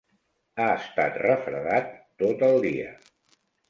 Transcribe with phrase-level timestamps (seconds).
[0.63, 1.95] Ha estat refredat
[2.25, 2.93] tot el dia.